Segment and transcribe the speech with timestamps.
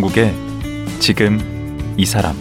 [0.00, 0.34] 강원국의
[0.98, 1.38] 지금
[1.96, 2.34] 이 사람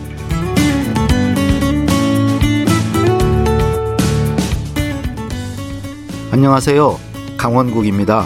[6.31, 6.97] 안녕하세요.
[7.37, 8.25] 강원국입니다.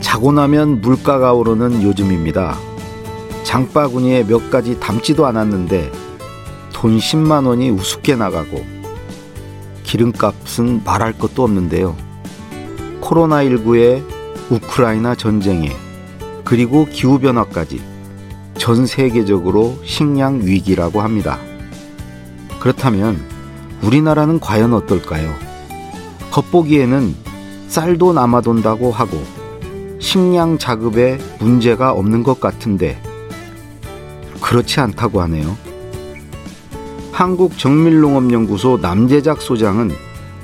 [0.00, 2.56] 자고 나면 물가가 오르는 요즘입니다.
[3.42, 5.90] 장바구니에 몇 가지 담지도 않았는데
[6.72, 8.64] 돈 10만 원이 우습게 나가고
[9.82, 11.96] 기름값은 말할 것도 없는데요.
[13.00, 14.04] 코로나19에
[14.50, 15.74] 우크라이나 전쟁에
[16.44, 17.91] 그리고 기후변화까지
[18.62, 21.40] 전 세계적으로 식량 위기라고 합니다.
[22.60, 23.20] 그렇다면
[23.82, 25.34] 우리나라는 과연 어떨까요?
[26.30, 27.12] 겉보기에는
[27.66, 29.20] 쌀도 남아돈다고 하고
[29.98, 33.02] 식량 자급에 문제가 없는 것 같은데
[34.40, 35.56] 그렇지 않다고 하네요.
[37.10, 39.90] 한국정밀농업연구소 남재작 소장은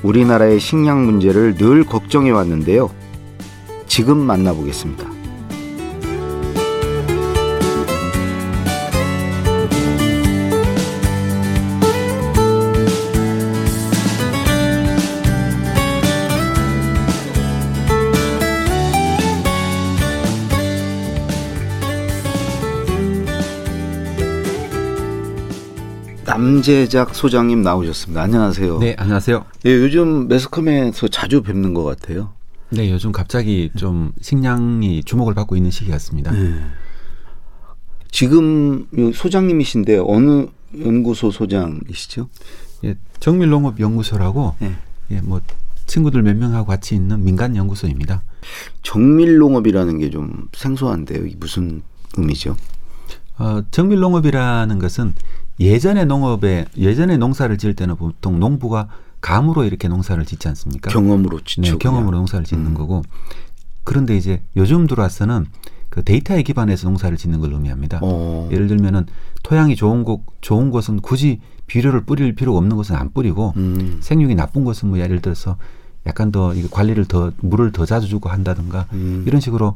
[0.03, 2.89] 우리나라의 식량 문제를 늘 걱정해 왔는데요.
[3.87, 5.08] 지금 만나보겠습니다.
[26.29, 28.21] 남재작 소장님 나오셨습니다.
[28.21, 28.77] 안녕하세요.
[28.77, 29.45] 네, 안녕하세요.
[29.65, 32.33] 예, 요즘 매스컴에서 자주 뵙는 것 같아요.
[32.69, 36.31] 네, 요즘 갑자기 좀 식량이 주목을 받고 있는 시기 같습니다.
[36.31, 36.53] 네.
[38.11, 38.85] 지금
[39.15, 40.45] 소장님이신데 어느
[40.79, 42.29] 연구소 소장이시죠?
[42.83, 44.75] 예, 정밀농업연구소라고 네.
[45.09, 45.41] 예, 뭐
[45.87, 48.21] 친구들 몇 명하고 같이 있는 민간 연구소입니다.
[48.83, 51.25] 정밀농업이라는 게 좀 생소한데요.
[51.39, 51.81] 무슨
[52.17, 52.55] 의미죠?
[53.39, 55.15] 어, 정밀농업이라는 것은
[55.59, 58.87] 예전에 농업에 예전에 농사를 지을 때는 보통 농부가
[59.21, 60.89] 감으로 이렇게 농사를 짓지 않습니까?
[60.89, 61.73] 경험으로 짓죠.
[61.73, 62.73] 네, 경험으로 농사를 짓는 음.
[62.73, 63.03] 거고.
[63.83, 65.47] 그런데 이제 요즘 들어와서는
[65.89, 67.99] 그 데이터에 기반해서 농사를 짓는 걸 의미합니다.
[68.01, 68.47] 어.
[68.51, 69.07] 예를 들면은
[69.43, 73.97] 토양이 좋은 곳 좋은 곳은 굳이 비료를 뿌릴 필요가 없는 곳은 안 뿌리고 음.
[74.01, 75.57] 생육이 나쁜 곳은 뭐 예를 들어서
[76.05, 79.23] 약간 더 관리를 더 물을 더 자주 주고 한다든가 음.
[79.27, 79.75] 이런 식으로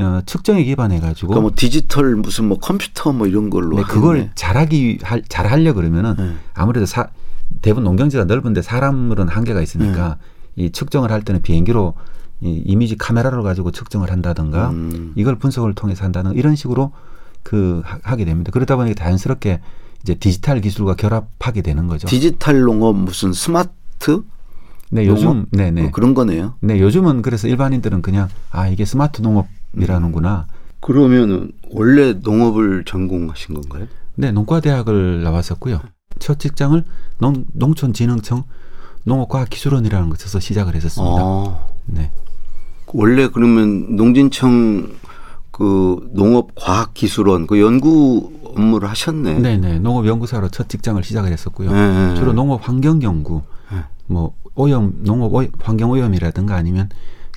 [0.00, 4.30] 어, 측정에 기반해 가지고 그러니까 뭐 디지털 무슨 뭐 컴퓨터 뭐 이런 걸로 네, 그걸
[4.34, 6.34] 잘하기 할, 잘 하려 그러면은 네.
[6.54, 7.08] 아무래도 사,
[7.62, 10.18] 대부분 농경지가 넓은데 사람들은 한계가 있으니까
[10.56, 10.64] 네.
[10.64, 11.94] 이 측정을 할 때는 비행기로
[12.40, 15.12] 이 이미지 카메라를 가지고 측정을 한다든가 음.
[15.14, 16.92] 이걸 분석을 통해서 한다는 이런 식으로
[17.42, 18.50] 그 하게 됩니다.
[18.52, 19.60] 그러다 보니까 자연스럽게
[20.02, 22.08] 이제 디지털 기술과 결합하게 되는 거죠.
[22.08, 24.22] 디지털 농업 무슨 스마트
[24.90, 25.82] 네, 요즘 네네 네.
[25.82, 26.54] 뭐 그런 거네요.
[26.60, 29.46] 네, 요즘은 그래서 일반인들은 그냥 아 이게 스마트 농업
[29.78, 30.46] 이라는구나.
[30.80, 33.86] 그러면은 원래 농업을 전공하신 건가요?
[34.16, 35.80] 네, 농과대학을 나왔었고요.
[36.18, 36.84] 첫 직장을
[37.18, 38.44] 농, 농촌진흥청
[39.04, 41.16] 농업과학기술원이라는 곳에서 시작을 했었습니다.
[41.18, 41.66] 아.
[41.86, 42.10] 네.
[42.92, 44.88] 원래 그러면 농진청
[45.50, 49.40] 그 농업과학기술원 그 연구 업무를 하셨네.
[49.40, 49.78] 네네.
[49.80, 51.72] 농업연구사로 첫 직장을 시작을 했었고요.
[51.72, 52.14] 네.
[52.14, 53.42] 주로 농업 환경 연구,
[53.72, 53.78] 네.
[54.06, 56.88] 뭐 오염, 농업 환경 오염이라든가 아니면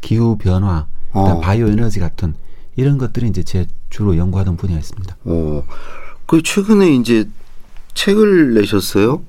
[0.01, 1.39] 기후 변화, 어.
[1.39, 2.33] 바이오 에너지 같은
[2.75, 5.17] 이런 것들이 이제 제 주로 연구하던 분야였습니다.
[5.25, 5.63] 어.
[6.25, 7.27] 그 최근에 이제
[7.93, 9.21] 책을 내셨어요.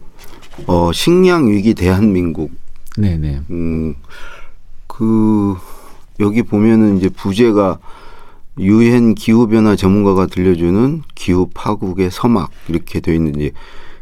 [0.66, 2.50] 어, 식량 위기 대한민국.
[2.96, 3.40] 네, 네.
[3.50, 3.94] 음.
[4.86, 5.56] 그
[6.20, 7.78] 여기 보면은 이제 부제가
[8.58, 13.52] 유엔 기후 변화 전문가가 들려주는 기후 파국의 서막 이렇게 되어 있는지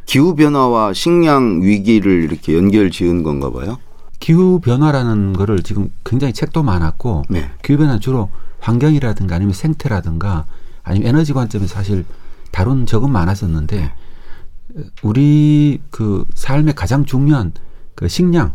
[0.06, 3.78] 기후 변화와 식량 위기를 이렇게 연결 지은 건가 봐요.
[4.18, 7.50] 기후 변화라는 거를 지금 굉장히 책도 많았고 네.
[7.62, 10.46] 기후 변화 주로 환경이라든가 아니면 생태라든가
[10.82, 12.04] 아니면 에너지 관점에서 사실
[12.50, 13.92] 다룬 적은 많았었는데 네.
[15.02, 17.52] 우리 그 삶의 가장 중요한
[17.94, 18.52] 그 식량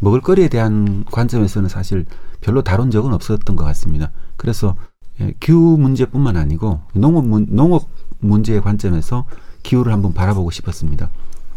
[0.00, 2.06] 먹을거리에 대한 관점에서는 사실
[2.40, 4.10] 별로 다룬 적은 없었던 것 같습니다.
[4.36, 4.76] 그래서
[5.20, 7.88] 예, 기후 문제뿐만 아니고 농업 문, 농업
[8.18, 9.24] 문제의 관점에서
[9.62, 11.10] 기후를 한번 바라보고 싶었습니다.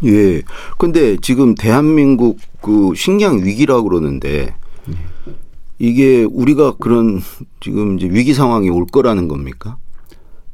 [0.04, 0.42] 예.
[0.78, 4.54] 근데 지금 대한민국 그 식량 위기라고 그러는데
[5.78, 7.20] 이게 우리가 그런
[7.60, 9.76] 지금 이제 위기 상황이 올 거라는 겁니까?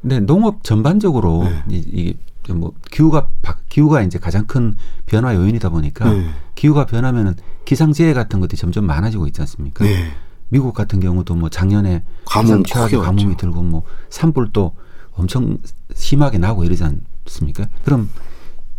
[0.00, 1.62] 네, 농업 전반적으로 네.
[1.68, 2.14] 이게
[2.52, 3.28] 뭐 기후가
[3.70, 4.74] 기후가 이제 가장 큰
[5.06, 6.28] 변화 요인이다 보니까 네.
[6.54, 9.84] 기후가 변하면은 기상재해 같은 것들이 점점 많아지고 있지 않습니까?
[9.84, 10.10] 네.
[10.50, 14.72] 미국 같은 경우도 뭐 작년에 가뭄 최악의 가뭄이 들고 뭐 산불도
[15.12, 15.58] 엄청
[15.94, 17.66] 심하게 나고 이러지 않습니까?
[17.82, 18.10] 그럼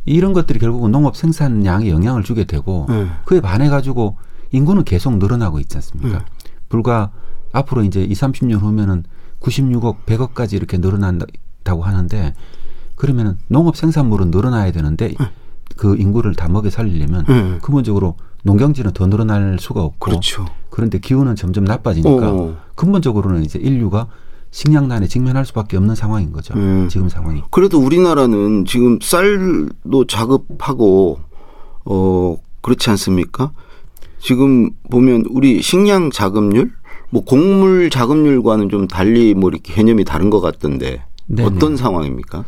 [0.05, 3.07] 이런 것들이 결국은 농업 생산량에 영향을 주게 되고 네.
[3.25, 4.17] 그에 반해 가지고
[4.51, 6.19] 인구는 계속 늘어나고 있지 않습니까?
[6.19, 6.25] 네.
[6.69, 7.11] 불과
[7.51, 9.03] 앞으로 이제 2, 30년 후면은
[9.39, 12.33] 96억, 100억까지 이렇게 늘어난다고 하는데
[12.95, 15.31] 그러면은 농업 생산물은 늘어나야 되는데 네.
[15.75, 17.57] 그 인구를 다 먹여 살리려면 네.
[17.61, 20.45] 근본적으로 농경지는 더 늘어날 수가 없고 그렇죠.
[20.69, 22.55] 그런데 기후는 점점 나빠지니까 어어.
[22.75, 24.07] 근본적으로는 이제 인류가
[24.55, 26.53] 식량난에 직면할 수밖에 없는 상황인 거죠.
[26.53, 26.87] 음.
[26.89, 27.43] 지금 상황이.
[27.51, 31.19] 그래도 우리나라는 지금 쌀도 자급하고
[31.83, 33.51] 어 그렇지 않습니까?
[34.17, 36.71] 지금 보면 우리 식량 자급률,
[37.09, 41.47] 뭐 곡물 자급률과는 좀 달리 뭐 이렇게 개념이 다른 것 같던데 네네.
[41.47, 42.45] 어떤 상황입니까?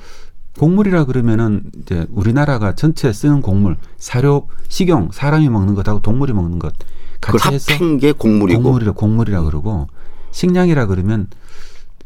[0.58, 6.74] 곡물이라 그러면은 이제 우리나라가 전체 쓰는 곡물, 사료, 식용, 사람이 먹는 것하고 동물이 먹는 것
[7.20, 9.88] 같이 해서 합친 게 곡물이고 곡물이라 곡물이라 그러고
[10.32, 11.28] 식량이라 그러면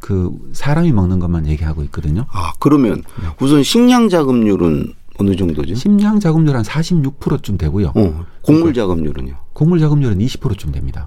[0.01, 2.25] 그 사람이 먹는 것만 얘기하고 있거든요.
[2.31, 3.03] 아 그러면
[3.39, 5.75] 우선 식량 자급률은 어느 정도죠?
[5.75, 7.93] 식량 자급률 한 46%쯤 되고요.
[7.95, 9.35] 어, 곡물 자급률은요?
[9.53, 11.05] 곡물 자급률은 20%쯤 됩니다.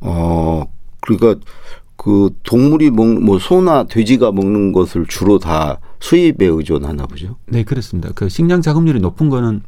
[0.00, 0.64] 어,
[1.00, 1.44] 그러니까
[1.96, 7.36] 그 동물이 먹, 뭐 소나 돼지가 먹는 것을 주로 다 수입에 의존하나 보죠?
[7.46, 8.10] 네, 그렇습니다.
[8.14, 9.62] 그 식량 자급률이 높은 거는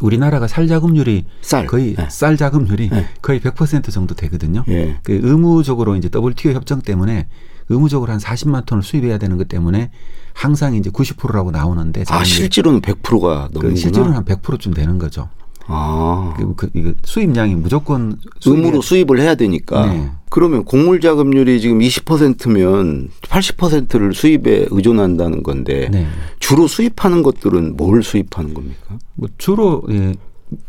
[0.00, 1.66] 우리나라가 쌀 자급률이 쌀.
[1.66, 2.06] 거의 네.
[2.10, 3.08] 쌀 자급률이 네.
[3.20, 4.62] 거의 100% 정도 되거든요.
[4.68, 4.98] 네.
[5.02, 7.26] 그 의무적으로 이제 WTO 협정 때문에
[7.68, 9.90] 의무적으로 한 40만 ton을 수입해야 되는 것 때문에
[10.34, 15.28] 항상 이제 90%라고 나오는데 아 실제로는 100%가 넘는 그 실제로는 한 100%쯤 되는 거죠.
[15.66, 16.34] 아.
[16.36, 19.86] 그, 그, 이거 수입량이 무조건 의무로 수입을 해야 되니까.
[19.86, 20.10] 네.
[20.28, 26.06] 그러면 곡물 자급률이 지금 20%면 80%를 수입에 의존한다는 건데 네.
[26.40, 28.98] 주로 수입하는 것들은 뭘 수입하는 겁니까?
[29.14, 30.14] 뭐 주로 예,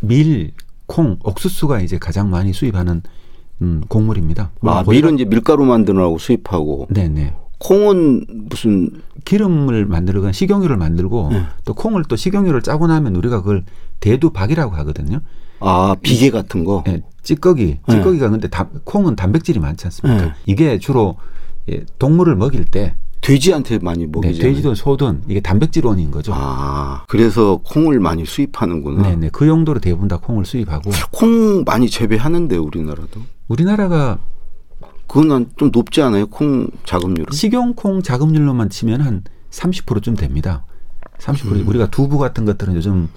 [0.02, 0.52] 밀,
[0.86, 3.04] 콩, 옥수수가 이제 가장 많이 수입하는
[3.64, 4.52] 음, 곡물입니다.
[4.62, 6.88] 아, 밀은 이제 밀가루 만드느라고 수입하고.
[6.92, 7.10] 네네.
[7.10, 7.34] 네.
[7.60, 8.90] 콩은 무슨
[9.24, 11.44] 기름을 만들건 식용유를 만들고 네.
[11.64, 13.64] 또 콩을 또 식용유를 짜고 나면 우리가 그걸
[14.02, 15.22] 대두박이라고 하거든요.
[15.62, 16.84] 아 비계 같은 거.
[16.86, 17.78] 네, 찌꺼기.
[17.88, 17.96] 네.
[17.96, 18.32] 찌꺼기가 네.
[18.32, 20.26] 근데 다, 콩은 단백질이 많지 않습니까?
[20.26, 20.32] 네.
[20.46, 21.16] 이게 주로
[21.72, 24.42] 예, 동물을 먹일 때 돼지한테 많이 먹이죠.
[24.42, 26.34] 네, 돼지든 소든 이게 단백질원인 거죠.
[26.36, 29.10] 아, 그래서 콩을 많이 수입하는구나.
[29.10, 29.30] 네, 네.
[29.32, 30.92] 그 용도로 대부분 다 콩을 수입하고.
[31.12, 33.22] 콩 많이 재배하는데 우리나라도.
[33.48, 34.20] 우리나라가
[35.08, 36.26] 그건 좀 높지 않아요?
[36.28, 37.32] 콩 자급률은?
[37.32, 40.66] 식용콩 자급률로만 치면 한 30%쯤 됩니다.
[41.20, 41.68] 30% 음.
[41.68, 43.10] 우리가 두부 같은 것들은 요즘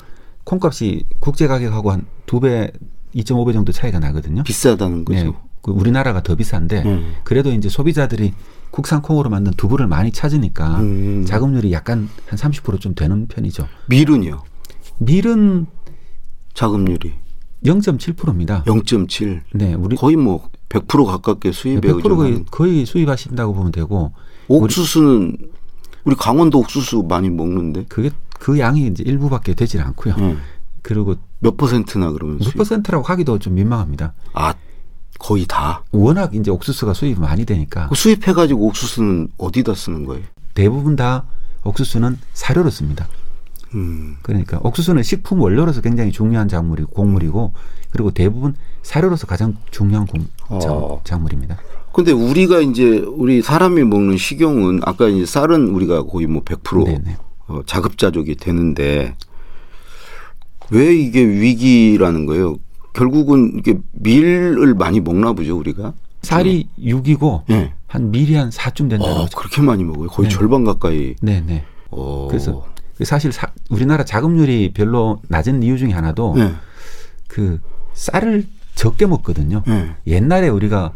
[0.44, 2.70] 콩값이 국제 가격하고 한 두 배,
[3.14, 4.42] 2.5배 정도 차이가 나거든요.
[4.42, 5.24] 비싸다는 거죠.
[5.24, 5.32] 네.
[5.62, 7.14] 그 우리나라가 더 비싼데 음.
[7.24, 8.34] 그래도 이제 소비자들이
[8.70, 11.24] 국산 콩으로 만든 두부를 많이 찾으니까 음.
[11.26, 13.66] 자급률이 약간 한 30%좀 되는 편이죠.
[13.88, 14.42] 밀은요?
[14.98, 15.66] 밀은
[16.54, 17.14] 자급률이
[17.64, 18.62] 0.7%입니다.
[18.64, 19.40] 0.7.
[19.54, 24.12] 네, 우리 거의 뭐 100% 가깝게 수입에 100% 거의, 거의 수입하신다고 보면 되고
[24.48, 25.48] 옥수수는 우리,
[26.04, 30.16] 우리 강원도 옥수수 많이 먹는데 그게 그 양이 이제 일부밖에 되질 않고요.
[30.16, 30.36] 네.
[30.82, 34.14] 그리고 몇 퍼센트나 그러면 몇 퍼센트라고 하기도 좀 민망합니다.
[34.34, 34.54] 아
[35.18, 35.82] 거의 다.
[35.92, 37.88] 워낙 이제 옥수수가 수입이 많이 되니까.
[37.88, 40.24] 그 수입해가지고 옥수수는 어디다 쓰는 거예요?
[40.54, 41.24] 대부분 다
[41.64, 43.08] 옥수수는 사료로 씁니다.
[43.76, 44.16] 음.
[44.22, 47.52] 그러니까 옥수수는 식품 원료로서 굉장히 중요한 작물이고 곡물이고
[47.90, 51.00] 그리고 대부분 사료로서 가장 중요한 공, 어.
[51.04, 51.58] 작 물입니다.
[51.92, 57.16] 근데 우리가 이제 우리 사람이 먹는 식용은 아까 이제 쌀은 우리가 거의 뭐 100%
[57.48, 59.14] 어, 자급자족이 되는데
[60.70, 62.56] 왜 이게 위기라는 거예요?
[62.92, 65.94] 결국은 이게 밀을 많이 먹나 보죠 우리가.
[66.22, 67.72] 쌀이 6이고 네.
[67.86, 69.26] 한 밀이 한 4쯤 된다는 어.
[69.36, 70.08] 그렇게 많이 먹어요.
[70.08, 70.34] 거의 네.
[70.34, 71.14] 절반 가까이.
[71.22, 71.64] 네, 네.
[71.90, 72.26] 어.
[72.28, 72.66] 그래서
[73.04, 76.54] 사실 사, 우리나라 자급률이 별로 낮은 이유 중에 하나도 네.
[77.28, 77.60] 그
[77.94, 79.62] 쌀을 적게 먹거든요.
[79.66, 79.94] 네.
[80.06, 80.92] 옛날에 우리가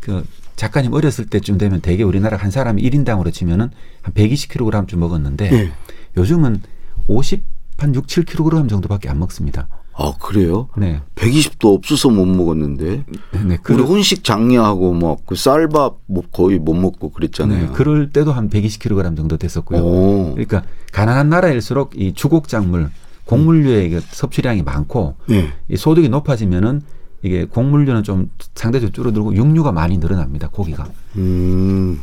[0.00, 0.24] 그
[0.56, 3.70] 작가님 어렸을 때쯤 되면 대개 우리나라 한 사람이 1인당으로 치면은
[4.02, 5.72] 한 120kg쯤 먹었는데 네.
[6.16, 6.62] 요즘은
[7.08, 7.42] 50,
[7.78, 9.68] 한 6, 7kg 정도밖에 안 먹습니다.
[9.96, 10.68] 아 그래요?
[10.76, 11.00] 네.
[11.14, 13.04] 120도 없어서 못 먹었는데.
[13.46, 17.66] 네, 우리 혼식 장려하고 뭐그 쌀밥 뭐 거의 못 먹고 그랬잖아요.
[17.66, 19.80] 네, 그럴 때도 한 120kg 정도 됐었고요.
[19.80, 20.30] 오.
[20.32, 22.90] 그러니까 가난한 나라일수록 이 주곡작물
[23.26, 24.00] 곡물류의 음.
[24.10, 25.52] 섭취량이 많고 네.
[25.68, 26.82] 이 소득이 높아지면은
[27.22, 30.48] 이게 곡물류는 좀 상대적으로 줄어들고 육류가 많이 늘어납니다.
[30.48, 30.86] 고기가.
[31.16, 32.00] 음.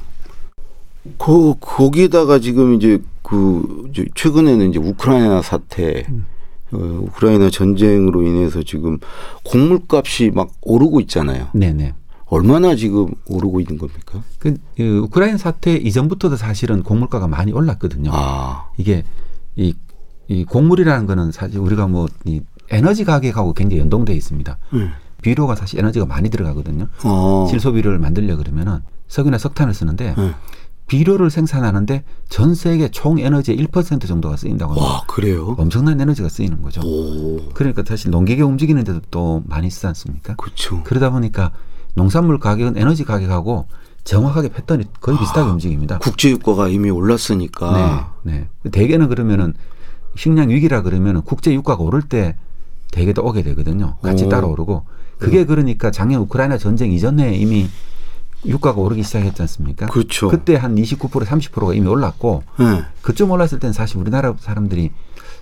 [1.17, 6.25] 그 거기다가 지금 이제 그 최근에는 이제 우크라이나 사태 음.
[6.73, 8.97] 어, 우크라이나 전쟁으로 인해서 지금
[9.43, 11.47] 곡물값이 막 오르고 있잖아요.
[11.53, 11.93] 네네.
[12.25, 14.23] 얼마나 지금 오르고 있는 겁니까?
[14.39, 18.09] 그, 그 우크라이나 사태 이전부터도 사실은 곡물가가 많이 올랐거든요.
[18.13, 18.69] 아.
[18.77, 19.03] 이게
[19.55, 19.73] 이,
[20.29, 24.57] 이 곡물이라는 거는 사실 우리가 뭐 이 에너지 가격하고 굉장히 연동돼 있습니다.
[24.73, 24.91] 음.
[25.21, 26.87] 비료가 사실 에너지가 많이 들어가거든요.
[27.03, 27.45] 어.
[27.49, 30.33] 질소 비료를 만들려 그러면은 석유나 석탄을 쓰는데 음.
[30.91, 34.93] 비료를 생산하는데 전 세계 총 에너지의 1% 정도가 쓰인다고 합니다.
[34.93, 35.55] 와, 그래요?
[35.57, 36.81] 엄청난 에너지가 쓰이는 거죠.
[36.83, 37.49] 오.
[37.53, 40.35] 그러니까 사실 농기계 움직이는 데도 또 많이 쓰지 않습니까?
[40.35, 40.83] 그렇죠.
[40.83, 41.53] 그러다 보니까
[41.93, 43.67] 농산물 가격은 에너지 가격하고
[44.03, 45.97] 정확하게 패턴이 거의 비슷하게 아, 움직입니다.
[45.99, 48.13] 국제유가가 이미 올랐으니까.
[48.25, 48.33] 네,
[48.63, 48.69] 네.
[48.71, 49.53] 대개는 그러면은
[50.17, 52.35] 식량 위기라 그러면은 국제유가가 오를 때
[52.91, 53.95] 대개도 오게 되거든요.
[54.01, 54.29] 같이 오.
[54.29, 54.83] 따라 오르고
[55.19, 55.45] 그게 네.
[55.45, 57.69] 그러니까 작년 우크라이나 전쟁 이전에 이미
[58.45, 59.87] 유가가 오르기 시작했지 않습니까?
[59.87, 60.27] 그렇죠.
[60.29, 62.83] 그때 한 29% 30%가 이미 올랐고 네.
[63.01, 64.91] 그쯤 올랐을 때는 사실 우리나라 사람들이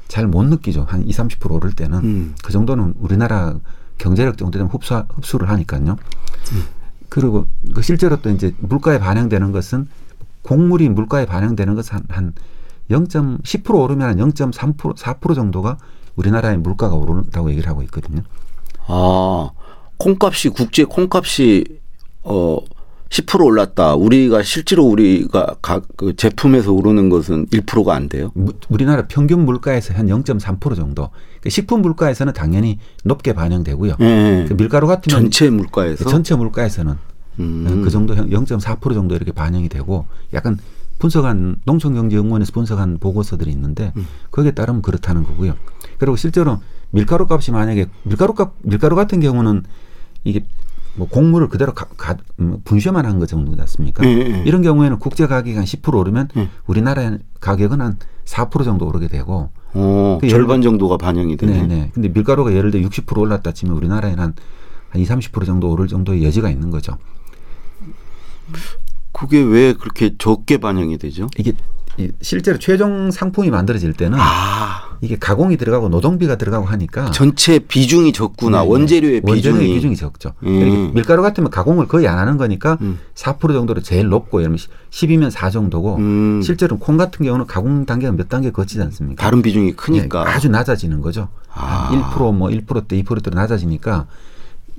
[0.07, 0.85] 잘 못 느끼죠.
[0.89, 2.35] 한 2, 30% 오를 때는 음.
[2.43, 3.55] 그 정도는 우리나라
[3.99, 5.97] 경제력 정도 되면 흡수 흡수를 하니까요.
[7.09, 9.87] 그리고 그 실제로 또 이제 물가에 반영되는 것은
[10.43, 12.33] 곡물이 물가에 반영되는 것은 한, 한
[12.89, 15.77] 0.10% 오르면 한 0.3% 4% 정도가
[16.15, 18.23] 우리나라의 물가가 오른다고 얘기를 하고 있거든요.
[18.87, 19.51] 아,
[19.97, 21.65] 콩값이 국제 콩값이
[22.23, 22.57] 어
[23.09, 23.95] 10% 올랐다.
[23.95, 28.31] 우리가 실제로 우리가 각 그 제품에서 오르는 것은 1%가 안 돼요.
[28.35, 31.09] 무- 우리나라 평균 물가에서 한 0.3% 정도.
[31.41, 33.95] 그 식품 물가에서는 당연히 높게 반영되고요.
[33.99, 34.45] 예.
[34.47, 36.95] 그 밀가루 같으면 전체 물가에서 전체 물가에서는
[37.39, 37.81] 음.
[37.83, 40.57] 그 정도 0.4% 정도 이렇게 반영이 되고 약간
[40.99, 44.05] 분석한 농촌경제연구원에서 분석한 보고서들이 있는데 음.
[44.31, 45.55] 거기에 따르면 그렇다는 거고요.
[45.97, 46.59] 그리고 실제로
[46.91, 49.63] 밀가루 값이 만약에 밀가루 값 밀가루 같은 경우는
[50.25, 50.45] 이게
[50.99, 54.05] 뭐 곡물을 그대로 가, 가, 음, 분쇄만 한거 정도지 않습니까?
[54.05, 54.43] 예, 예.
[54.45, 56.49] 이런 경우에는 국제 가격이 한 10% 오르면 예.
[56.67, 61.61] 우리나라의 가격은 한 4% 정도 오르게 되고 어, 그 절반 정도가 반영이 되네.
[61.61, 61.91] 네, 네.
[61.93, 64.33] 근데 밀가루가 예를 들어 60% 올랐다 치면 우리나라에는 한,
[64.89, 66.97] 한 20, 30% 정도 오를 정도의 여지가 있는 거죠.
[69.13, 71.29] 그게 왜 그렇게 적게 반영이 되죠?
[71.37, 71.53] 이게 이
[72.21, 78.59] 실제로 최종 상품이 만들어질 때는 아, 이게 가공이 들어가고 노동비가 들어가고 하니까 전체 비중이 적구나.
[78.59, 78.69] 네, 네.
[78.71, 79.73] 원재료의 원재료의 비중이.
[79.75, 80.31] 비중이 적죠.
[80.43, 80.91] 음.
[80.93, 82.99] 밀가루 같으면 가공을 거의 안 하는 거니까 음.
[83.15, 84.57] 4% 정도로 제일 높고 예를 들면
[84.91, 86.41] 10이면 4 정도고 음.
[86.43, 89.23] 실제로 콩 같은 경우는 가공 단계가 몇 단계 거치지 않습니까?
[89.23, 90.23] 다른 비중이 크니까.
[90.25, 91.29] 네, 아주 낮아지는 거죠.
[91.53, 91.89] 아.
[91.91, 94.05] 한 1%뭐 1%대 2%대로 낮아지니까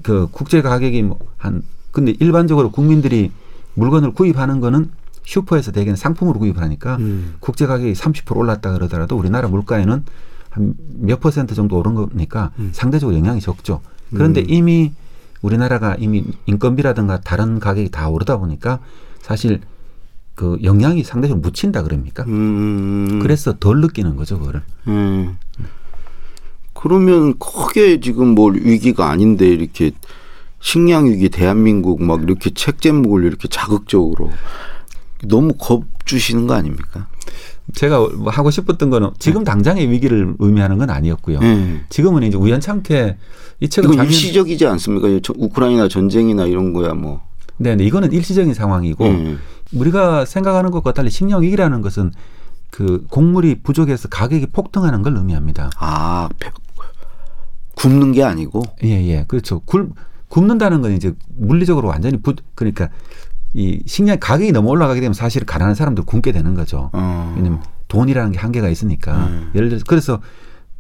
[0.03, 3.33] 그 국제 가격이 뭐 한 근데 일반적으로 국민들이
[3.75, 4.91] 물건을 구입하는 거는
[5.25, 7.35] 슈퍼에서 대개는 상품으로 구입을 하니까 음.
[7.41, 10.05] 국제 가격이 30% 올랐다 그러더라도 우리나라 물가에는
[10.51, 12.71] 한 몇 퍼센트 정도 오른 거니까 음.
[12.73, 13.81] 상대적으로 영향이 적죠.
[14.13, 14.93] 그런데 이미
[15.41, 18.81] 우리나라가 이미 인건비라든가 다른 가격이 다 오르다 보니까
[19.23, 19.61] 사실
[20.35, 22.25] 그 영향이 상대적으로 묻힌다 그럽니까?
[22.25, 23.21] 음.
[23.23, 24.63] 그래서 덜 느끼는 거죠, 그거를.
[24.89, 25.37] 음.
[26.75, 29.93] 그러면 크게 지금 뭘 위기가 아닌데 이렇게
[30.61, 34.31] 식량 위기 대한민국 막 이렇게 책 제목을 이렇게 자극적으로
[35.25, 37.07] 너무 겁 주시는 거 아닙니까?
[37.75, 41.39] 제가 뭐 하고 싶었던 거는 지금 당장의 위기를 의미하는 건 아니었고요.
[41.41, 41.81] 네.
[41.89, 43.17] 지금은 이제 우연찮게
[43.61, 45.09] 이 책은 이건 작년 일시적이지 않습니까?
[45.23, 47.23] 저 우크라이나 전쟁이나 이런 거야 뭐.
[47.59, 49.39] 네, 네, 이거는 일시적인 상황이고 음.
[49.73, 52.11] 우리가 생각하는 것과 달리 식량 위기라는 것은
[52.71, 55.71] 그 곡물이 부족해서 가격이 폭등하는 걸 의미합니다.
[55.79, 56.51] 아 배-
[57.77, 58.63] 굶는 게 아니고.
[58.85, 59.61] 예, 예, 그렇죠.
[59.61, 59.91] 굴,
[60.29, 62.89] 굶는다는 건 이제 물리적으로 완전히 부, 그러니까
[63.55, 66.91] 이 식량 가격이 너무 올라가게 되면 사실 가난한 사람들 굶게 되는 거죠.
[66.93, 67.35] 어.
[67.37, 69.27] 왜냐면 돈이라는 게 한계가 있으니까.
[69.27, 69.51] 음.
[69.55, 70.21] 예를 들어서 그래서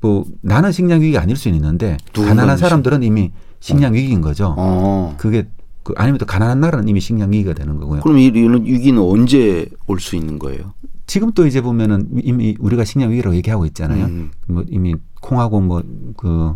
[0.00, 4.54] 뭐 나는 식량 위기가 아닐 수는 있는데 가난한 사람들은 이미 식량 위기인 거죠.
[4.56, 5.14] 어.
[5.18, 5.48] 그게
[5.82, 8.00] 그 아니면 또 가난한 나라는 이미 식량 위기가 되는 거고요.
[8.02, 10.72] 그럼 이- 이런 위기는 언제 올 수 있는 거예요?
[11.06, 14.04] 지금 또 이제 보면은 이미 우리가 식량 위기라고 얘기하고 있잖아요.
[14.06, 14.30] 음.
[14.46, 16.54] 뭐 이미 콩하고 뭐그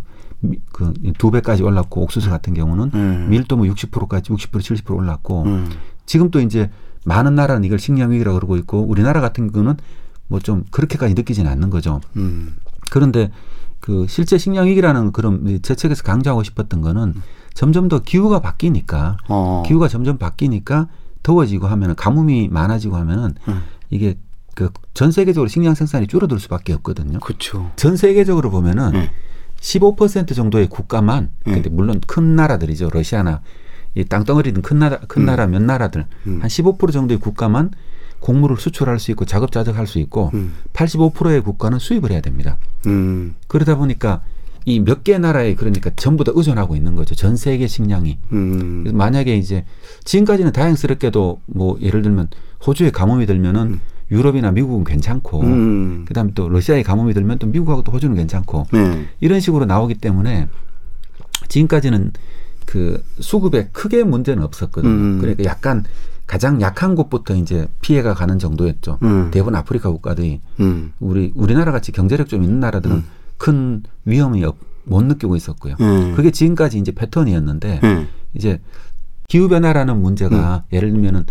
[0.71, 3.27] 그두 배까지 올랐고 옥수수 같은 경우는 음.
[3.29, 4.51] 밀도 뭐 60%까지 60%
[4.83, 5.69] 70% 올랐고 음.
[6.05, 6.69] 지금 또 이제
[7.05, 9.77] 많은 나라는 이걸 식량 위기라고 그러고 있고 우리나라 같은 경우는
[10.27, 12.01] 뭐 좀 그렇게까지 느끼지는 않는 거죠.
[12.15, 12.55] 음.
[12.89, 13.29] 그런데
[13.79, 17.13] 그 실제 식량 위기라는 그런 제 책에서 강조하고 싶었던 거는
[17.53, 19.63] 점점 더 기후가 바뀌니까 어.
[19.65, 20.87] 기후가 점점 바뀌니까
[21.23, 23.61] 더워지고 하면은 가뭄이 많아지고 하면은 음.
[23.89, 24.17] 이게
[24.55, 27.19] 그 전 세계적으로 식량 생산이 줄어들 수밖에 없거든요.
[27.19, 27.69] 그렇죠.
[27.75, 29.11] 전 세계적으로 보면은 네.
[29.59, 31.53] 15% 정도의 국가만 네.
[31.53, 32.89] 근데 물론 큰 나라들이죠.
[32.91, 33.41] 러시아나
[33.95, 35.25] 이 땅덩어리든 큰 나라 큰 음.
[35.25, 36.41] 나라 몇 나라들 음.
[36.43, 37.71] 한15% 정도의 국가만
[38.19, 40.53] 곡물을 수출할 수 있고 자급자족할 수 있고 음.
[40.73, 42.57] 85%의 국가는 수입을 해야 됩니다.
[42.87, 43.35] 음.
[43.47, 44.21] 그러다 보니까
[44.67, 47.13] 이 몇 개 나라에 그러니까 전부 다 의존하고 있는 거죠.
[47.13, 48.17] 전 세계 식량이.
[48.31, 48.81] 음.
[48.83, 49.63] 그래서 만약에 이제
[50.05, 52.29] 지금까지는 다행스럽게도 뭐 예를 들면
[52.65, 56.05] 호주에 가뭄이 들면은 유럽이나 미국은 괜찮고 음.
[56.07, 59.05] 그다음에 또 러시아에 가뭄이 들면 또 미국하고 또 호주는 괜찮고 네.
[59.19, 60.47] 이런 식으로 나오기 때문에
[61.47, 62.11] 지금까지는
[62.65, 64.91] 그 수급에 크게 문제는 없었거든요.
[64.91, 65.17] 음.
[65.21, 65.83] 그러니까 약간
[66.27, 68.97] 가장 약한 곳부터 이제 피해가 가는 정도였죠.
[69.03, 69.29] 음.
[69.31, 70.91] 대부분 아프리카 국가들이 음.
[70.99, 73.03] 우리 우리나라 같이 경제력 좀 있는 나라들은
[73.37, 75.75] 큰 위험이 없- 못 느끼고 있었고요.
[75.81, 76.13] 음.
[76.15, 78.07] 그게 지금까지 이제 패턴이었는데 네.
[78.33, 78.59] 이제
[79.27, 81.25] 기후 변화라는 문제가 예를 들면은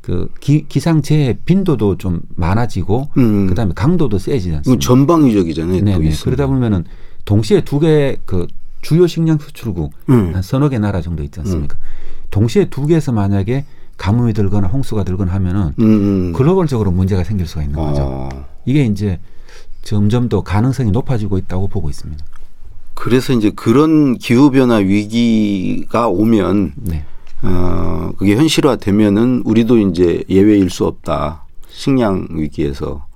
[0.00, 3.46] 그 기, 기상재해 빈도도 좀 많아지고 음.
[3.48, 4.80] 그다음에 강도도 세지지 않습니까?
[4.84, 5.76] 전방위적이잖아요.
[5.76, 6.16] 있으면.
[6.24, 6.84] 그러다 보면은
[7.24, 8.46] 동시에 두 개 그
[8.82, 10.34] 주요 식량 수출국 음.
[10.34, 11.76] 한 서너 개 나라 정도 있지 않습니까?
[12.30, 13.64] 동시에 두 개에서 만약에
[13.96, 15.84] 가뭄이 들거나 홍수가 들거나 하면은 음.
[15.84, 16.32] 음.
[16.32, 18.02] 글로벌적으로 문제가 생길 수가 있는 거죠.
[18.02, 18.28] 어.
[18.64, 19.18] 이게 이제
[19.82, 22.24] 점점 더 가능성이 높아지고 있다고 보고 있습니다.
[22.94, 27.04] 그래서 이제 그런 기후 변화 위기가 오면 네.
[27.42, 31.44] 어, 그게 현실화되면은 우리도 이제 예외일 수 없다.
[31.68, 33.06] 식량 위기에서.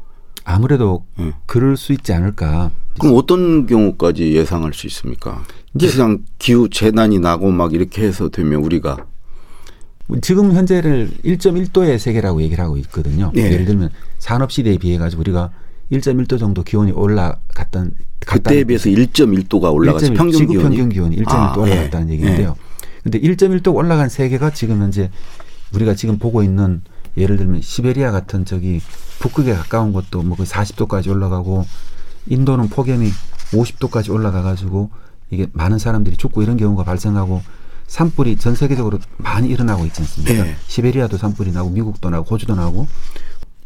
[0.45, 1.33] 아무래도 네.
[1.47, 2.71] 그럴 수 있지 않을까.
[2.99, 5.43] 그럼 어떤 경우까지 예상할 수 있습니까?
[5.79, 9.07] 기상 기후 재난이 나고 막 이렇게 해서 되면 우리가
[10.21, 13.33] 지금 현재를 1.1도의 세계라고 얘기를 하고 있거든요.
[13.35, 13.53] 네.
[13.53, 15.51] 예를 들면 산업 시대에 비해 가지고 우리가
[15.91, 17.93] 1.1도 정도 기온이 올라갔던
[18.27, 20.15] 그때에 비해서 1.1도가 올라갔죠.
[20.15, 22.15] 평균 지구 기온이 평균 기온이 1.1도 아, 올라갔다는 네.
[22.15, 22.57] 얘기인데요.
[23.03, 25.11] 근데 1.1도 올라간 세계가 지금 현재
[25.75, 26.83] 우리가 지금 보고 있는
[27.17, 28.81] 예를 들면 시베리아 같은 저기
[29.19, 31.65] 북극에 가까운 곳도 뭐 40도까지 올라가고
[32.27, 33.11] 인도는 폭염이
[33.53, 34.91] 50도까지 올라가 가지고
[35.31, 37.43] 이게 많은 사람들이 죽고 이런 경우가 발생하고
[37.87, 40.45] 산불이 전 세계적으로 많이 일어나고 있지 않습니까?
[40.45, 40.57] 네.
[40.67, 42.89] 시베리아도 산불이 나고 미국도 나고 호주도 나고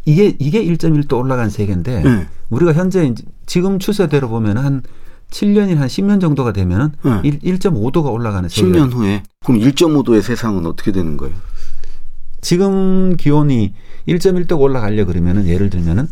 [0.04, 2.26] 이게 이게 1.1도 올라간 세계인데 네.
[2.50, 3.14] 우리가 현재
[3.46, 4.82] 지금 추세대로 보면 한
[5.30, 7.20] 7년이 한 10년 정도가 되면은 네.
[7.22, 8.68] 1, 1.5도가 올라가는 세계.
[8.68, 11.34] 10년 후에 그럼 1.5도의 세상은 어떻게 되는 거예요?
[12.40, 13.74] 지금 기온이
[14.06, 16.08] 1.1도가 올라가려 그러면은 예를 들면은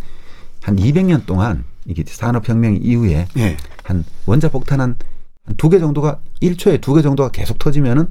[0.62, 3.57] 한 200년 동안 이게 산업혁명 이후에 네.
[3.85, 4.97] 한 원자 폭탄 한
[5.57, 8.09] 두 개 정도가 1초에 두 개 정도가 계속 터지면은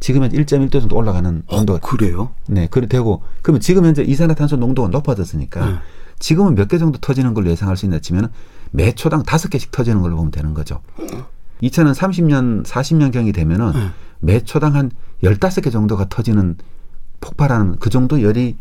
[0.00, 2.30] 지금 은 1.1도 정도 올라가는 어, 온도가 그래요?
[2.48, 5.74] 네, 그래 되고 그러면 지금 현재 이산화탄소 농도가 높아졌으니까 네.
[6.20, 8.32] 지금은 몇 개 정도 터지는 걸로 예상할 수 있나 치면
[8.70, 10.80] 매 초당 다섯 개씩 터지는 걸로 보면 되는 거죠.
[11.62, 13.90] 2030년, 40년 경이 되면은 네.
[14.20, 14.90] 매 초당 한
[15.22, 16.56] 15개 정도가 터지는
[17.20, 18.56] 폭발하는 그 정도 열이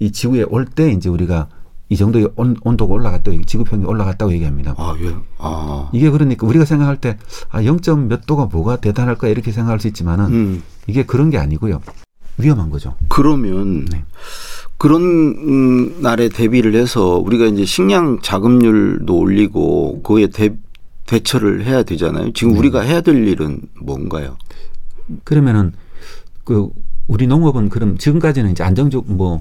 [0.00, 1.48] 이 지구에 올 때 이제 우리가
[1.88, 4.74] 이 정도의 온, 온도가 올라갔다고 지구 평균이 올라갔다고 얘기합니다.
[4.78, 5.14] 아, 예.
[5.38, 5.90] 아.
[5.92, 7.18] 이게 그러니까 우리가 생각할 때
[7.50, 10.62] 아, 0점 몇 도가 뭐가 대단할까 이렇게 생각할 수 있지만은 음.
[10.86, 11.80] 이게 그런 게 아니고요.
[12.38, 12.96] 위험한 거죠.
[13.08, 14.04] 그러면 네.
[14.78, 20.54] 그런 음, 날에 대비를 해서 우리가 이제 식량 자급률도 올리고 그에 대,
[21.06, 22.32] 대처를 해야 되잖아요.
[22.32, 22.58] 지금 네.
[22.58, 24.36] 우리가 해야 될 일은 뭔가요?
[25.22, 25.72] 그러면은
[26.44, 26.68] 그
[27.06, 29.40] 우리 농업은 그럼 지금까지는 이제 안정적 뭐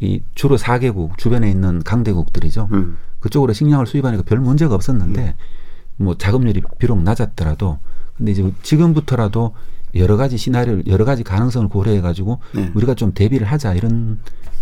[0.00, 2.68] 이 주로 4개국 주변에 있는 강대국들이죠.
[2.72, 2.98] 음.
[3.20, 5.34] 그쪽으로 식량을 수입하니까 별 문제가 없었는데
[5.98, 6.04] 음.
[6.04, 7.78] 뭐 자급률이 비록 낮았더라도
[8.16, 9.54] 근데 이제 지금부터라도
[9.94, 12.70] 여러 가지 시나리오를 여러 가지 가능성을 고려해 가지고 네.
[12.74, 14.18] 우리가 좀 대비를 하자 이런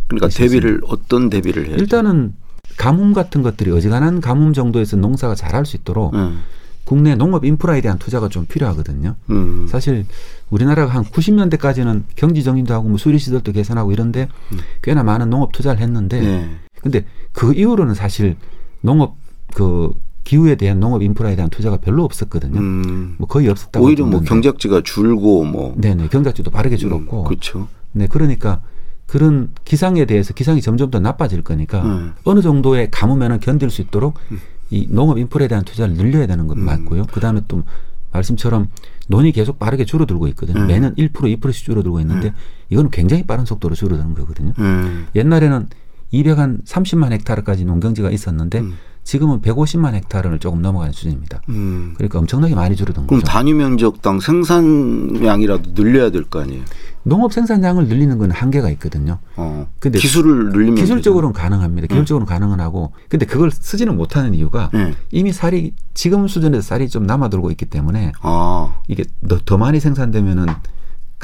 [0.06, 2.34] 그러니까 대비를 어떤 대비를 해야 일단은
[2.76, 6.40] 가뭄 같은 것들이 어지간한 가뭄 정도에서 농사가 잘할 수 있도록 음.
[6.84, 9.14] 국내 농업 인프라에 대한 투자가 좀 필요하거든요.
[9.30, 9.66] 음.
[9.68, 10.04] 사실
[10.50, 14.58] 우리나라가 한 90년대까지는 경지 정인도 하고 뭐 수리 시설도 개선하고 이런데 음.
[14.82, 16.50] 꽤나 많은 농업 투자를 했는데 네.
[16.80, 18.36] 근데 그 이후로는 사실
[18.80, 19.16] 농업
[19.54, 19.92] 그
[20.24, 22.58] 기후에 대한 농업 인프라에 대한 투자가 별로 없었거든요.
[22.58, 23.14] 음.
[23.18, 27.68] 뭐 거의 없었다고 오히려 뭐 경작지가 줄고 뭐 네네 경작지도 빠르게 줄었고 음, 그렇죠.
[27.92, 28.60] 네 그러니까
[29.06, 32.12] 그런 기상에 대해서 기상이 점점 더 나빠질 거니까 음.
[32.24, 34.40] 어느 정도의 가뭄에는 견딜 수 있도록 음.
[34.72, 36.64] 이 농업 인프라에 대한 투자를 늘려야 되는 건 음.
[36.64, 37.04] 맞고요.
[37.12, 37.62] 그 다음에 또
[38.10, 38.68] 말씀처럼
[39.08, 40.60] 논이 계속 빠르게 줄어들고 있거든요.
[40.60, 40.66] 음.
[40.66, 42.34] 매년 1% 2%씩 줄어들고 있는데 음.
[42.70, 44.54] 이거는 굉장히 빠른 속도로 줄어드는 거거든요.
[44.58, 45.06] 음.
[45.14, 45.68] 옛날에는
[46.12, 48.78] 200한 30만 헥타르까지 농경지가 있었는데 음.
[49.04, 51.42] 지금은 150만 헥타르를 조금 넘어가는 수준입니다.
[51.48, 51.92] 음.
[51.96, 53.30] 그러니까 엄청나게 많이 줄어든 그럼 거죠.
[53.30, 56.62] 그럼 단위 면적당 생산량이라도 늘려야 될 거 아니에요?
[57.04, 59.18] 농업 생산량을 늘리는 건 한계가 있거든요.
[59.36, 59.66] 어.
[59.80, 61.48] 근데 기술을 늘리면 기술적으로는 되잖아.
[61.48, 61.88] 가능합니다.
[61.88, 62.28] 기술적으로는 응.
[62.28, 64.94] 가능은 하고 근데 그걸 쓰지는 못하는 이유가 응.
[65.10, 68.76] 이미 쌀이 지금 수준에서 쌀이 좀 남아돌고 있기 때문에 아.
[68.86, 70.46] 이게 더, 더 많이 생산되면은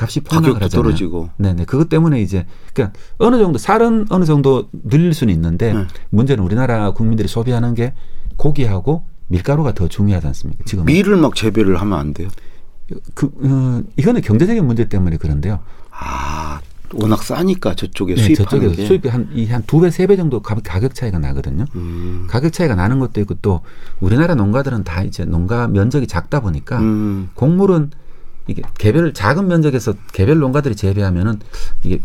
[0.00, 0.68] 값이 폭락을 하잖아요.
[0.70, 1.30] 떨어지고.
[1.38, 1.64] 네네.
[1.64, 5.86] 그것 때문에 이제 그러니까 어느 정도 쌀은 어느 정도 늘릴 수는 있는데 네.
[6.10, 7.94] 문제는 우리나라 국민들이 소비하는 게
[8.36, 10.62] 고기하고 밀가루가 더 중요하지 않습니까?
[10.66, 12.28] 지금 밀을 막 재배를 하면 안 돼요.
[13.14, 15.58] 그 어, 이거는 경제적인 문제 때문에 그런데요.
[15.90, 16.60] 아
[16.94, 21.18] 워낙 싸니까 저쪽에 네, 수입하는 저쪽에 수입이 한한 두 배 세 배 정도 가격 차이가
[21.18, 21.66] 나거든요.
[21.74, 22.26] 음.
[22.30, 23.60] 가격 차이가 나는 것도 있고 또
[24.00, 27.28] 우리나라 농가들은 다 이제 농가 면적이 작다 보니까 음.
[27.34, 27.90] 곡물은
[28.48, 31.38] 이게 개별 작은 면적에서 개별 농가들이 재배하면은
[31.84, 32.00] 이게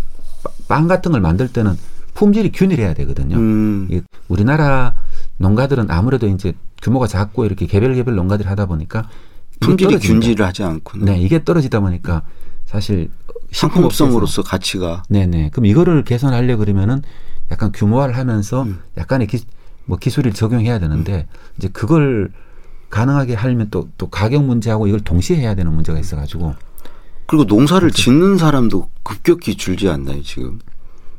[0.68, 1.76] 빵 같은 걸 만들 때는
[2.14, 3.38] 품질이 균일해야 되거든요.
[3.38, 3.88] 음.
[3.90, 4.94] 이게 우리나라
[5.38, 9.10] 농가들은 아무래도 이제 규모가 작고 이렇게 개별 개별 농가들이 하다 보니까
[9.62, 12.24] 품질이 균질을 하지 않고 네, 이게 떨어지다 보니까
[12.66, 13.10] 사실
[13.52, 15.52] 상품성으로서 가치가 네네.
[15.52, 17.02] 그럼 이거를 개선하려 그러면은
[17.52, 18.80] 약간 규모화를 하면서 음.
[18.98, 19.40] 약간의 기,
[19.86, 21.38] 뭐 기술을 적용해야 되는데 음.
[21.58, 22.32] 이제 그걸
[22.94, 26.54] 가능하게 하려면 또, 또 가격 문제하고 이걸 동시에 해야 되는 문제가 있어가지고.
[27.26, 28.04] 그리고 농사를 그렇죠.
[28.04, 30.60] 짓는 사람도 급격히 줄지 않나요, 지금?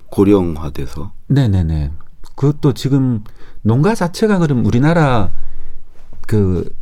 [0.06, 1.10] 고령화돼서.
[1.26, 1.90] 네네네.
[2.36, 3.24] 그것도 지금
[3.62, 5.30] 농가 자체가 그럼 우리나라
[6.28, 6.72] 그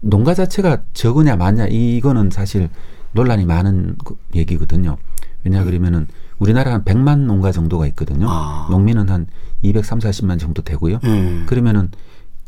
[0.00, 2.68] 농가 자체가 적으냐 많냐 이거는 사실
[3.12, 4.98] 논란이 많은 그 얘기거든요.
[5.44, 6.06] 왜냐 그러면은
[6.38, 8.26] 우리나라 한 100만 농가 정도가 있거든요.
[8.28, 8.66] 아.
[8.70, 9.28] 농민은 한
[9.62, 10.98] 230, 40만 정도 되고요.
[11.04, 11.46] 음.
[11.48, 11.90] 그러면은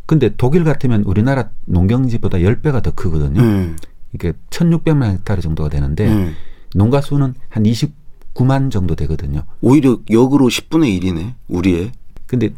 [0.07, 3.41] 근데 독일 같으면 우리나라 농경지보다 10배가 더 크거든요.
[3.41, 3.77] 음.
[4.13, 6.35] 이게 1600만 헥타르 정도가 되는데 음.
[6.75, 9.45] 농가 수는 한 29만 정도 되거든요.
[9.61, 11.35] 오히려 역으로 10분의 1이네.
[11.49, 11.93] 우리의.
[12.27, 12.51] 근데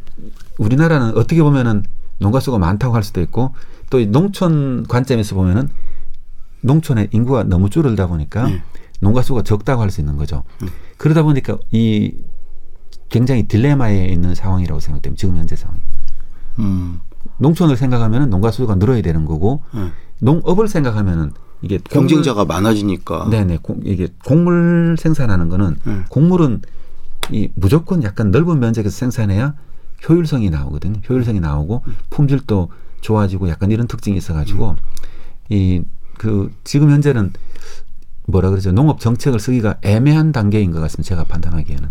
[0.57, 1.83] 우리나라는 어떻게 보면은
[2.19, 3.53] 농가 수가 많다고 할 수도 있고
[3.89, 5.69] 또 농촌 관점에서 보면은
[6.61, 8.61] 농촌의 인구가 너무 줄어들다 보니까 네.
[8.99, 10.43] 농가 수가 적다고 할 수 있는 거죠.
[10.63, 10.69] 음.
[10.97, 12.13] 그러다 보니까 이
[13.09, 15.19] 굉장히 딜레마에 있는 상황이라고 생각됩니다.
[15.19, 15.77] 지금 현재 상황.
[16.59, 16.99] 음.
[17.39, 19.91] 농촌을 생각하면 농가 수가 늘어야 되는 거고 음.
[20.19, 23.29] 농업을 생각하면은 이게 경쟁자가 곡물, 많아지니까.
[23.29, 23.59] 네네.
[23.61, 26.05] 고, 이게 곡물 생산하는 거는 음.
[26.09, 26.61] 곡물은
[27.31, 29.55] 이 무조건 약간 넓은 면적에서 생산해야
[30.07, 31.01] 효율성이 나오거든요.
[31.09, 31.95] 효율성이 나오고 음.
[32.09, 32.69] 품질도
[33.01, 34.75] 좋아지고 약간 이런 특징이 있어가지고 음.
[35.49, 37.33] 이그 지금 현재는
[38.27, 41.09] 뭐라 그러죠 농업 정책을 쓰기가 애매한 단계인 것 같습니다.
[41.09, 41.89] 제가 판단하기에는.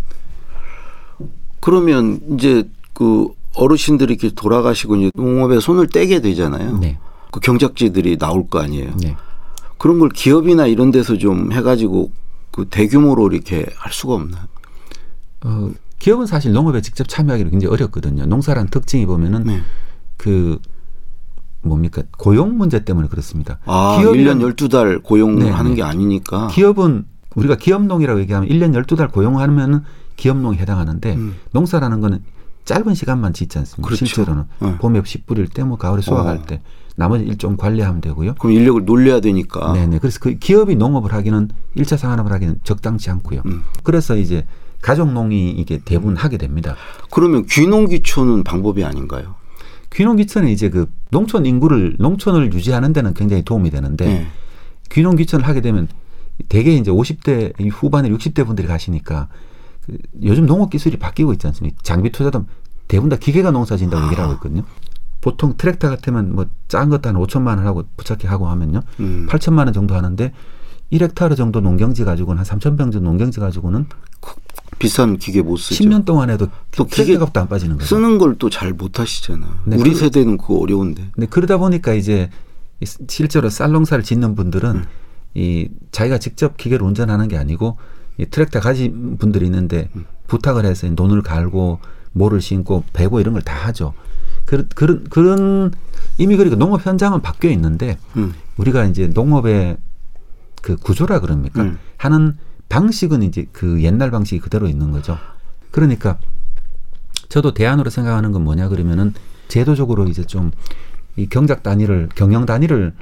[1.61, 6.79] 그러면 이제 그 어르신들이 이렇게 돌아가시고 이제 농업에 손을 떼게 되잖아요.
[6.79, 6.99] 네.
[7.33, 8.95] 그 경작지들이 나올 거 아니에요.
[9.01, 9.17] 네.
[9.79, 12.11] 그런 걸 기업이나 이런 데서 좀 해가지고
[12.51, 14.47] 그 대규모로 이렇게 할 수가 없나?
[15.45, 18.27] 어, 기업은 사실 농업에 직접 참여하기가 굉장히 어렵거든요.
[18.27, 19.61] 농사란 특징이 보면은 네.
[20.17, 20.59] 그
[21.63, 23.59] 뭡니까 고용 문제 때문에 그렇습니다.
[23.65, 25.77] 아, 기업이 1년 12달 고용을 네, 하는 네.
[25.77, 26.49] 게 아니니까.
[26.49, 29.81] 기업은 우리가 기업농이라고 얘기하면 1년 12달 고용하면은
[30.17, 31.37] 기업농에 해당하는데 음.
[31.53, 32.23] 농사라는 거는
[32.67, 33.87] 짧은 시간만 짓지 않습니까?
[33.87, 34.05] 그렇죠.
[34.05, 34.77] 실제로는 네.
[34.79, 36.43] 봄에 씨 뿌릴 때 뭐 가을에 수확할 어.
[36.43, 36.61] 때
[36.97, 38.35] 나머지 일종 관리하면 되고요.
[38.35, 39.73] 그럼 인력을 놀려야 되니까.
[39.73, 39.99] 네네.
[39.99, 43.43] 그래서 그 기업이 농업을 하기는 일차 상업을 하기는 적당치 않고요.
[43.47, 43.63] 음.
[43.83, 44.47] 그래서 이제
[44.83, 46.17] 가족농이 이게 대부분 음.
[46.17, 46.75] 하게 됩니다.
[47.11, 49.35] 그러면 귀농귀촌은 방법이 아닌가요?
[49.93, 54.27] 귀농귀촌은 이제 그 농촌 인구를 농촌을 유지하는 데는 굉장히 도움이 되는데 네.
[54.91, 55.89] 귀농귀촌을 하게 되면
[56.49, 59.37] 대개 이제 50대 후반에 60대 분들이 가시니까 그
[60.23, 61.77] 요즘 농업 기술이 바뀌고 있지 않습니까?
[61.83, 62.47] 장비 투자도
[62.89, 64.07] 대부분 다 기계가 농사 진다고 아.
[64.07, 64.63] 얘기를 하고 있거든요.
[65.21, 68.83] 보통 트랙터 같으면 뭐 짠 것도 한 5천만 원 하고 부착해 하고 하면요.
[69.01, 69.27] 음.
[69.31, 70.33] 8천만 원 정도 하는데
[70.93, 73.87] 1헥타르 정도 농경지 가지고는 한 3천 평 정도 농경지 가지고는
[74.79, 75.83] 비싼 기계 못 쓰죠.
[75.85, 77.87] 10년 동안 해도 또 기계 값도 안 빠지는 거죠.
[77.95, 79.47] 쓰는 걸 또 잘 못 하시잖아.
[79.65, 81.11] 네, 우리 그, 세대는 그거 어려운데.
[81.17, 82.29] 네, 그러다 보니까 이제
[83.09, 84.85] 실제로 쌀농사를 짓는 분들은 음.
[85.35, 87.79] 이 자기가 직접 기계를 운전하는 게 아니고 이
[88.25, 90.07] 트랙터 가진 분들이 있는데 음.
[90.27, 91.81] 부탁을 해서 논을 갈고
[92.13, 93.93] 모를 심고 베고 이런 걸 다 하죠.
[94.47, 95.73] 그런 그런 그런
[96.19, 98.33] 이미 그러니까 농업 현장은 바뀌어 있는데 음.
[98.57, 99.77] 우리가 이제 농업의
[100.63, 101.79] 그 구조라 그럽니까 음.
[101.99, 102.37] 하는
[102.69, 105.19] 방식은 이제 그 옛날 방식이 그대로 있는 거죠.
[105.71, 106.19] 그러니까
[107.29, 109.13] 저도 대안으로 생각하는 건 뭐냐 그러면은
[109.49, 110.51] 제도적으로 이제 좀
[111.17, 112.93] 이 경작 단위를 경영 단위를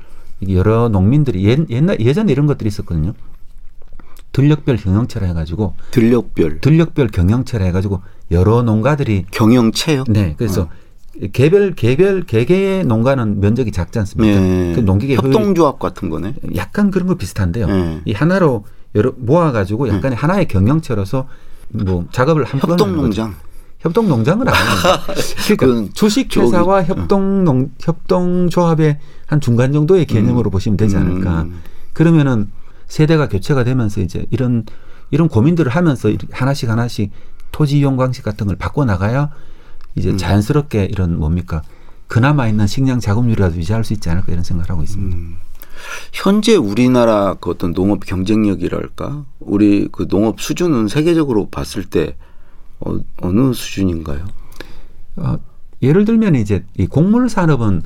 [0.49, 3.13] 여러 농민들이 옛, 옛날 예전에 이런 것들이 있었거든요.
[4.35, 10.05] 들력별 경영체라 해가지고 들력별 들력별 경영체라 해가지고 여러 농가들이 경영체요.
[10.09, 10.69] 네, 그래서 어.
[11.33, 14.41] 개별 개별 개개의 농가는 면적이 작지 않습니까?
[14.41, 14.73] 네.
[14.75, 16.35] 그 농기계 협동조합 같은 거네.
[16.57, 17.67] 약간 그런 거 비슷한데요.
[17.69, 18.01] 네.
[18.05, 18.65] 이 하나로
[18.97, 20.17] 여러 모아가지고 약간의 네.
[20.17, 21.29] 하나의 경영체로서
[21.69, 23.35] 뭐 작업을 한 협동농장.
[23.79, 25.03] 협동농장은 아닙니다.
[25.57, 30.53] 그러니까 주식회사와 협동농 협동조합의 한 중간 정도의 개념으로 음.
[30.53, 31.43] 보시면 되지 않을까.
[31.43, 31.61] 음.
[31.93, 32.51] 그러면은
[32.95, 34.65] 세대가 교체가 되면서 이제 이런
[35.11, 37.11] 이런 고민들을 하면서 하나씩 하나씩
[37.51, 39.31] 토지 이용 방식 같은 걸 바꿔 나가야
[39.97, 40.17] 이제 음.
[40.17, 41.63] 자연스럽게 이런 뭡니까
[42.07, 45.17] 그나마 있는 식량 자금률이라도 유지할 수 있지 않을까 이런 생각을 하고 있습니다.
[45.17, 45.39] 음.
[46.13, 52.15] 현재 우리나라 그 어떤 농업 경쟁력이랄까 우리 그 농업 수준은 세계적으로 봤을 때
[52.79, 54.25] 어, 어느 수준인가요?
[55.17, 55.39] 어,
[55.83, 57.83] 예를 들면 이제 이 곡물 산업은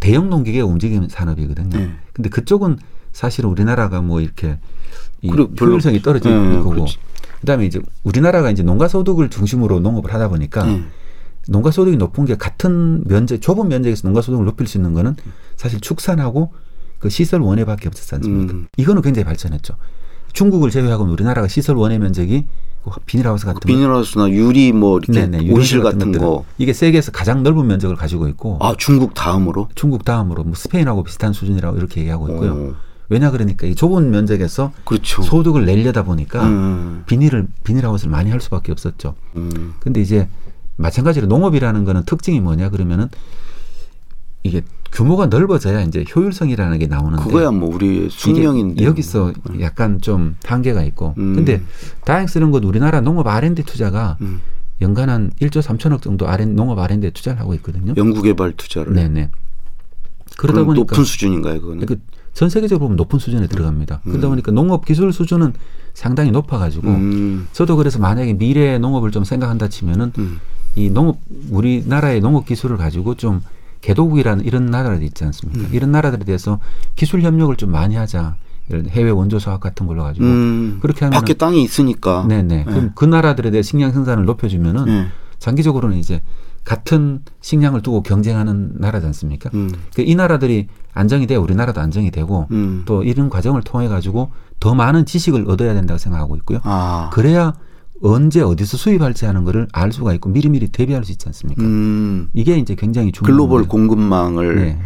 [0.00, 1.78] 대형 농기계가 움직이는 산업이거든요.
[1.78, 1.94] 네.
[2.12, 2.78] 근데 그쪽은
[3.18, 4.60] 사실 우리나라가 뭐 이렇게
[5.22, 6.98] 이 효율성이 떨어지는 네, 거고 그렇지.
[7.40, 10.84] 그다음에 이제 우리나라가 이제 농가 소득을 중심으로 농업을 하다 보니까 네.
[11.48, 15.16] 농가 소득이 높은 게 같은 면적 좁은 면적에서 농가 소득을 높일 수 있는 거는
[15.56, 16.52] 사실 축산하고
[17.00, 18.52] 그 시설 원회밖에 없었지 않습니까?
[18.52, 18.68] 음.
[18.76, 19.74] 이거는 굉장히 발전했죠.
[20.32, 22.46] 중국을 제외하고는 우리나라가 시설 원회 면적이
[22.84, 27.66] 그 비닐하우스 같은 비닐하우스나 유리 뭐 이렇게 네네, 온실 같은 거 이게 세계에서 가장 넓은
[27.66, 32.52] 면적을 가지고 있고 아 중국 다음으로 중국 다음으로 뭐 스페인하고 비슷한 수준이라고 이렇게 얘기하고 있고요.
[32.52, 32.87] 오.
[33.08, 35.22] 왜냐 그러니까 이 좁은 면적에서 그렇죠.
[35.22, 37.04] 소득을 내려다 보니까 음.
[37.06, 39.14] 비닐을 비닐하우스를 많이 할 수밖에 없었죠.
[39.36, 39.74] 음.
[39.80, 40.28] 근데 이제
[40.76, 43.08] 마찬가지로 농업이라는 거는 특징이 뭐냐 그러면은
[44.42, 49.60] 이게 규모가 넓어져야 이제 효율성이라는 게 나오는데 그거야 뭐 우리 숙명인데 여기서 음.
[49.60, 51.34] 약간 좀 한계가 있고 음.
[51.34, 51.62] 근데
[52.04, 54.40] 다행스러운 건 우리나라 농업 R&D 투자가 음.
[54.80, 57.94] 연간 한 1조 3천억 정도 R&D, 농업 R&D에 투자를 하고 있거든요.
[57.96, 58.94] 연구개발 투자를.
[58.94, 59.30] 네네.
[60.36, 61.86] 그러다 보니까 높은 수준인가요, 그거는?
[61.86, 62.00] 그
[62.38, 64.00] 전 세계적으로 보면 높은 수준에 들어갑니다.
[64.06, 64.12] 음.
[64.12, 65.54] 그러다 보니까 농업 기술 수준은
[65.92, 67.48] 상당히 높아가지고 음.
[67.52, 70.38] 저도 그래서 만약에 미래 농업을 좀 생각한다 치면은 음.
[70.76, 71.18] 이 농업
[71.50, 73.40] 우리나라의 농업 기술을 가지고 좀
[73.80, 75.66] 개도국이라는 이런 나라들이 있지 않습니까?
[75.66, 75.70] 음.
[75.72, 76.60] 이런 나라들에 대해서
[76.94, 78.36] 기술 협력을 좀 많이 하자.
[78.70, 82.24] 해외 원조 수확 같은 걸로 가지고 음, 그렇게 하면 밖에 땅이 있으니까.
[82.28, 82.64] 네네.
[82.64, 85.06] 그럼 그 나라들에 대해 식량 생산을 높여주면은 네.
[85.38, 86.22] 장기적으로는 이제
[86.68, 89.48] 같은 식량을 두고 경쟁하는 나라지 않습니까?
[89.54, 92.82] 음, 그이 나라들이 안정이 돼야 우리나라도 안정이 되고 음.
[92.84, 96.58] 또 이런 과정을 통해 가지고 더 많은 지식을 얻어야 된다고 생각하고 있고요.
[96.64, 97.54] 아, 그래야
[98.02, 101.62] 언제 어디서 수입할지 하는 거를 알 수가 있고 미리미리 대비할 수 있지 않습니까?
[101.62, 103.68] 음, 이게 이제 굉장히 중요한 글로벌 거예요.
[103.68, 104.78] 공급망을 네.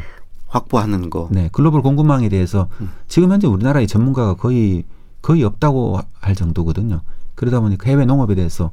[0.47, 1.27] 확보하는 거.
[1.33, 2.91] 네, 글로벌 공급망에 대해서 음.
[3.09, 4.85] 지금 현재 우리나라의 전문가가 거의
[5.21, 7.01] 거의 없다고 할 정도거든요.
[7.35, 8.71] 그러다 보니까 해외 농업에 대해서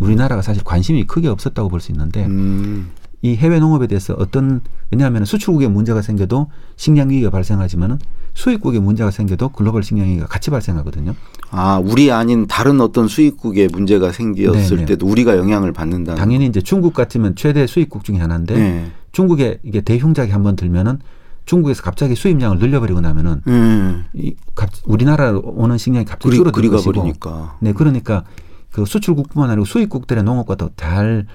[0.00, 2.90] 우리나라가 사실 관심이 크게 없었다고 볼 수 있는데 음,
[3.22, 7.98] 이 해외 농업에 대해서 어떤 왜냐하면 수출국에 문제가 생겨도 식량 위기가 발생하지만은
[8.34, 11.14] 수입국에 문제가 생겨도 글로벌 식량 위기가 같이 발생하거든요.
[11.50, 14.84] 아, 우리 아닌 다른 어떤 수입국에 문제가 생겼을 네네.
[14.86, 16.18] 때도 우리가 영향을 받는다는.
[16.18, 18.90] 당연히 이제 중국 같으면 최대 수입국 중에 하나인데 네.
[19.12, 20.98] 중국에 이게 대흉작이 한번 들면은
[21.44, 27.56] 중국에서 갑자기 수입량을 늘려버리고 나면은 음, 이 갑- 우리나라로 오는 식량이 갑자기 줄어들 것이고 가버리니까.
[27.60, 28.24] 네, 그러니까
[28.70, 31.26] 그 수출국뿐만 아니고 수입국들의 농업과 더잘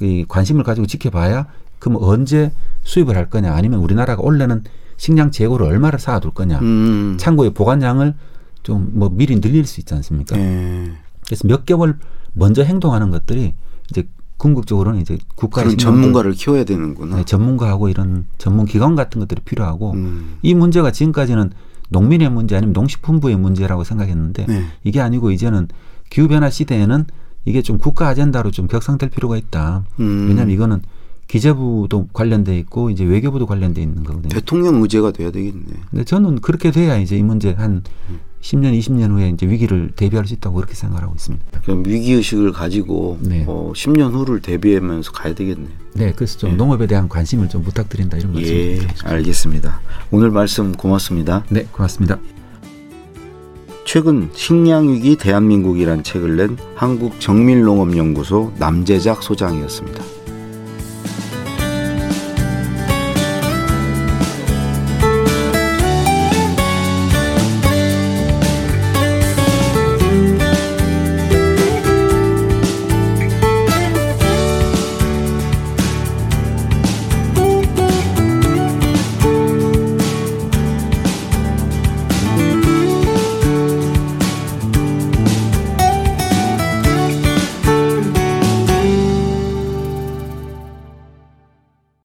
[0.00, 1.46] 이 관심을 가지고 지켜봐야
[1.78, 2.52] 그럼 언제
[2.84, 4.64] 수입을 할 거냐 아니면 우리나라가 원래는
[4.96, 8.14] 식량 재고를 얼마를 쌓아둘 거냐 음, 창고의 보관량을
[8.62, 10.36] 좀 뭐 미리 늘릴 수 있지 않습니까?
[10.36, 10.92] 네.
[11.26, 11.98] 그래서 몇 개월
[12.32, 13.54] 먼저 행동하는 것들이
[13.90, 17.16] 이제 궁극적으로는 이제 국가 그런 전문가를 키워야 되는구나.
[17.16, 21.50] 네, 전문가하고 이런 전문 기관 같은 것들이 필요하고 음, 이 문제가 지금까지는
[21.90, 24.64] 농민의 문제 아니면 농식품부의 문제라고 생각했는데 네.
[24.84, 25.68] 이게 아니고 이제는
[26.12, 27.06] 기후 변화 시대에는
[27.46, 29.84] 이게 좀 국가 아젠다로 좀 격상될 필요가 있다.
[29.98, 30.26] 음.
[30.28, 30.82] 왜냐하면 이거는
[31.26, 34.28] 기재부도 관련돼 있고 이제 외교부도 관련돼 있는 거거든요.
[34.28, 35.64] 대통령 의제가 돼야 되겠네.
[35.90, 37.82] 근데 저는 그렇게 돼야 이제 이 문제 한
[38.42, 41.60] 10년, 20년 후에 이제 위기를 대비할 수 있다고 그렇게 생각하고 있습니다.
[41.62, 43.44] 그럼 위기 의식을 가지고 네.
[43.46, 45.68] 어, 10년 후를 대비하면서 가야 되겠네.
[45.94, 48.52] 네, 그래서 좀 농업에 대한 관심을 좀 부탁드린다 이런 말씀.
[48.52, 48.80] 예.
[49.04, 49.80] 알겠습니다.
[50.10, 51.44] 오늘 말씀 고맙습니다.
[51.48, 52.18] 네, 고맙습니다.
[53.92, 60.21] 최근 식량위기 대한민국이란 책을 낸 한국정밀농업연구소 남재작 소장이었습니다.